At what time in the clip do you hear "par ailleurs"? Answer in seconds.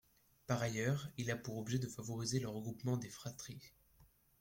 0.47-1.09